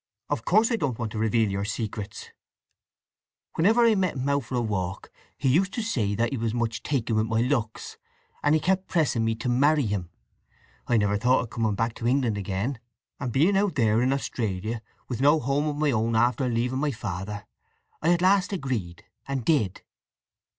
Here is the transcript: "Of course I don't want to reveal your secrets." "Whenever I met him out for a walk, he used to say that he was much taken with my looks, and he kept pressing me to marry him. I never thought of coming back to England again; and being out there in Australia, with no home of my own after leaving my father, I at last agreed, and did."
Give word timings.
"Of 0.31 0.45
course 0.45 0.71
I 0.71 0.77
don't 0.77 0.97
want 0.97 1.11
to 1.11 1.19
reveal 1.19 1.51
your 1.51 1.63
secrets." 1.63 2.31
"Whenever 3.53 3.85
I 3.85 3.93
met 3.93 4.15
him 4.15 4.27
out 4.29 4.45
for 4.45 4.55
a 4.55 4.61
walk, 4.61 5.11
he 5.37 5.47
used 5.47 5.73
to 5.73 5.83
say 5.83 6.15
that 6.15 6.31
he 6.31 6.37
was 6.37 6.55
much 6.55 6.81
taken 6.81 7.17
with 7.17 7.27
my 7.27 7.41
looks, 7.41 7.99
and 8.41 8.55
he 8.55 8.59
kept 8.61 8.87
pressing 8.87 9.23
me 9.23 9.35
to 9.35 9.47
marry 9.47 9.85
him. 9.85 10.09
I 10.87 10.97
never 10.97 11.19
thought 11.19 11.43
of 11.43 11.49
coming 11.51 11.75
back 11.75 11.93
to 11.97 12.07
England 12.07 12.35
again; 12.39 12.79
and 13.19 13.31
being 13.31 13.55
out 13.55 13.75
there 13.75 14.01
in 14.01 14.11
Australia, 14.11 14.81
with 15.07 15.21
no 15.21 15.39
home 15.39 15.67
of 15.67 15.75
my 15.77 15.91
own 15.91 16.15
after 16.15 16.49
leaving 16.49 16.79
my 16.79 16.89
father, 16.89 17.45
I 18.01 18.11
at 18.11 18.23
last 18.23 18.51
agreed, 18.51 19.03
and 19.27 19.45
did." 19.45 19.83